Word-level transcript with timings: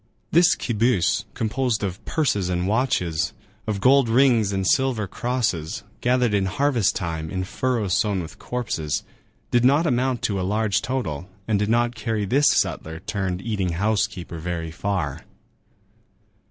This 0.31 0.55
quibus, 0.55 1.25
composed 1.35 1.83
of 1.83 2.03
purses 2.05 2.49
and 2.49 2.67
watches, 2.67 3.33
of 3.67 3.79
gold 3.79 4.09
rings 4.09 4.51
and 4.51 4.65
silver 4.67 5.05
crosses, 5.05 5.83
gathered 6.01 6.33
in 6.33 6.47
harvest 6.47 6.95
time 6.95 7.29
in 7.29 7.43
furrows 7.43 7.93
sown 7.93 8.19
with 8.19 8.39
corpses, 8.39 9.03
did 9.51 9.63
not 9.63 9.85
amount 9.85 10.23
to 10.23 10.41
a 10.41 10.41
large 10.41 10.81
total, 10.81 11.29
and 11.47 11.59
did 11.59 11.69
not 11.69 11.93
carry 11.93 12.25
this 12.25 12.47
sutler 12.49 12.99
turned 13.01 13.43
eating 13.43 13.73
house 13.73 14.07
keeper 14.07 14.39
very 14.39 14.71
far. 14.71 15.21